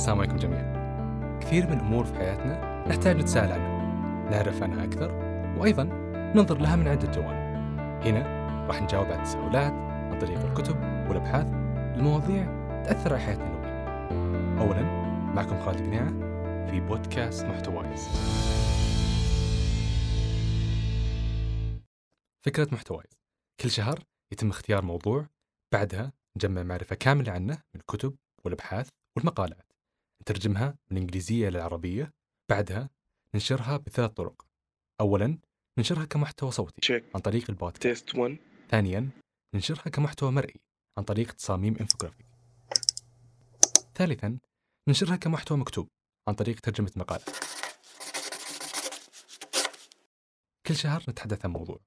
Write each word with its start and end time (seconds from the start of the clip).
السلام 0.00 0.18
عليكم 0.18 0.36
جميعا. 0.36 1.38
كثير 1.40 1.66
من 1.66 1.72
الأمور 1.72 2.04
في 2.04 2.14
حياتنا 2.14 2.84
نحتاج 2.88 3.16
نتساءل 3.16 3.52
عنها. 3.52 4.30
نعرف 4.30 4.62
عنها 4.62 4.84
أكثر 4.84 5.12
وأيضا 5.58 5.84
ننظر 6.34 6.58
لها 6.58 6.76
من 6.76 6.88
عدة 6.88 7.12
جوانب. 7.12 8.06
هنا 8.06 8.22
راح 8.66 8.82
نجاوب 8.82 9.06
على 9.06 9.14
التساؤلات 9.14 9.72
عن 9.72 10.18
طريق 10.18 10.38
الكتب 10.38 10.76
والأبحاث 11.08 11.46
المواضيع 11.96 12.44
تأثر 12.84 13.12
على 13.12 13.22
حياتنا 13.22 13.46
اليومية. 13.46 14.60
أولا 14.60 14.82
معكم 15.34 15.60
خالد 15.60 15.80
قناعة 15.80 16.10
في 16.70 16.80
بودكاست 16.80 17.44
محتوايز. 17.44 18.08
فكرة 22.46 22.68
محتوايز. 22.72 23.20
كل 23.60 23.70
شهر 23.70 23.98
يتم 24.32 24.50
اختيار 24.50 24.84
موضوع 24.84 25.26
بعدها 25.72 26.12
نجمع 26.36 26.62
معرفة 26.62 26.96
كاملة 26.96 27.32
عنه 27.32 27.54
من 27.74 27.80
الكتب 27.80 28.14
والأبحاث 28.44 28.88
والمقالات. 29.16 29.69
نترجمها 30.22 30.78
من 30.90 30.96
الإنجليزية 30.96 31.48
إلى 31.48 31.58
العربية 31.58 32.12
بعدها 32.50 32.90
ننشرها 33.34 33.76
بثلاث 33.76 34.10
طرق. 34.10 34.46
أولا 35.00 35.38
ننشرها 35.78 36.04
كمحتوى 36.04 36.50
صوتي 36.50 37.02
عن 37.14 37.20
طريق 37.20 37.50
البودكاست. 37.50 37.82
test 37.82 38.14
1 38.14 38.38
ثانيا 38.70 39.10
ننشرها 39.54 39.90
كمحتوى 39.90 40.32
مرئي 40.32 40.60
عن 40.98 41.04
طريق 41.04 41.32
تصاميم 41.32 41.76
انفوجرافيك 41.80 42.26
ثالثا 43.94 44.38
ننشرها 44.88 45.16
كمحتوى 45.16 45.58
مكتوب 45.58 45.88
عن 46.28 46.34
طريق 46.34 46.60
ترجمة 46.60 46.92
مقالات 46.96 47.28
كل 50.66 50.76
شهر 50.76 51.04
نتحدث 51.08 51.44
عن 51.44 51.50
موضوع. 51.50 51.80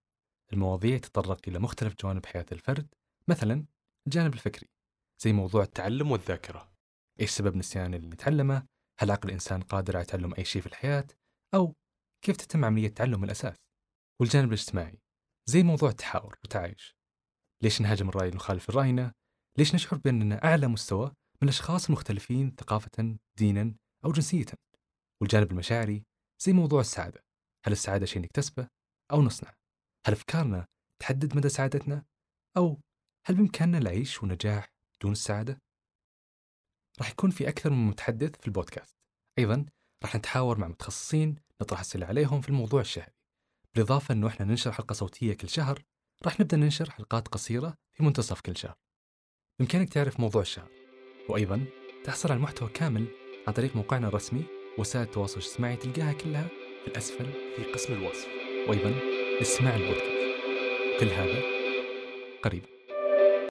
المواضيع 0.53 0.97
تتطرق 0.97 1.39
إلى 1.47 1.59
مختلف 1.59 1.95
جوانب 2.01 2.25
حياة 2.25 2.45
الفرد 2.51 2.87
مثلا 3.27 3.65
الجانب 4.07 4.33
الفكري 4.33 4.69
زي 5.19 5.33
موضوع 5.33 5.63
التعلم 5.63 6.11
والذاكرة. 6.11 6.72
إيش 7.19 7.31
سبب 7.31 7.55
نسيان 7.55 7.93
اللي 7.93 8.07
نتعلمه 8.07 8.65
هل 8.99 9.11
عقل 9.11 9.29
الإنسان 9.29 9.61
قادر 9.61 9.97
على 9.97 10.05
تعلم 10.05 10.33
أي 10.37 10.45
شيء 10.45 10.61
في 10.61 10.67
الحياة؟ 10.67 11.07
أو 11.53 11.73
كيف 12.25 12.37
تتم 12.37 12.65
عملية 12.65 12.87
تعلم 12.87 13.23
الأساس؟ 13.23 13.57
والجانب 14.21 14.47
الاجتماعي. 14.47 14.99
زي 15.49 15.63
موضوع 15.63 15.89
التحاور 15.89 16.37
والتعايش. 16.41 16.95
ليش 17.63 17.81
نهاجم 17.81 18.09
الرأي 18.09 18.29
المخالف 18.29 18.69
لرأينا 18.69 19.13
ليش 19.57 19.75
نشعر 19.75 19.99
بأننا 19.99 20.43
أعلى 20.43 20.67
مستوى 20.67 21.05
من 21.41 21.43
الأشخاص 21.49 21.85
المختلفين 21.85 22.55
ثقافة 22.59 23.17
دينا 23.37 23.75
أو 24.05 24.11
جنسية؟ 24.11 24.45
والجانب 25.21 25.51
المشاعري. 25.51 26.03
زي 26.43 26.53
موضوع 26.53 26.81
السعادة. 26.81 27.23
هل 27.65 27.71
السعادة 27.71 28.05
شيء 28.05 28.21
نكتسبه؟ 28.21 28.67
أو 29.11 29.21
نصنع 29.21 29.53
هل 30.07 30.13
أفكارنا 30.13 30.65
تحدد 31.01 31.35
مدى 31.37 31.49
سعادتنا؟ 31.49 32.05
أو 32.57 32.81
هل 33.25 33.35
بإمكاننا 33.35 33.77
العيش 33.77 34.23
ونجاح 34.23 34.69
دون 35.01 35.11
السعادة؟ 35.11 35.59
راح 36.99 37.11
يكون 37.11 37.29
في 37.29 37.49
أكثر 37.49 37.69
من 37.69 37.87
متحدث 37.87 38.31
في 38.41 38.47
البودكاست. 38.47 38.97
أيضا 39.39 39.65
راح 40.03 40.15
نتحاور 40.15 40.57
مع 40.57 40.67
متخصصين 40.67 41.35
نطرح 41.61 41.79
أسئلة 41.79 42.05
عليهم 42.05 42.41
في 42.41 42.49
الموضوع 42.49 42.81
الشهري. 42.81 43.13
بالإضافة 43.73 44.13
أنه 44.13 44.27
إحنا 44.27 44.45
ننشر 44.45 44.71
حلقة 44.71 44.93
صوتية 44.93 45.33
كل 45.33 45.49
شهر 45.49 45.83
راح 46.25 46.39
نبدأ 46.39 46.57
ننشر 46.57 46.89
حلقات 46.89 47.27
قصيرة 47.27 47.77
في 47.91 48.03
منتصف 48.03 48.41
كل 48.41 48.57
شهر. 48.57 48.75
بإمكانك 49.59 49.89
تعرف 49.89 50.19
موضوع 50.19 50.41
الشهر 50.41 50.69
وأيضا 51.29 51.65
تحصل 52.03 52.29
على 52.29 52.37
المحتوى 52.37 52.69
كامل 52.69 53.07
عن 53.47 53.53
طريق 53.53 53.75
موقعنا 53.75 54.07
الرسمي 54.07 54.45
وسائل 54.77 55.05
التواصل 55.05 55.39
الاجتماعي 55.39 55.75
تلقاها 55.75 56.13
كلها 56.13 56.47
في 56.83 56.87
الأسفل 56.87 57.31
في 57.55 57.63
قسم 57.63 57.93
الوصف. 57.93 58.27
وأيضا 58.67 58.99
استماع 59.41 59.75
البودكاست. 59.75 60.13
كل 60.99 61.07
هذا 61.07 61.41
قريب 62.43 62.72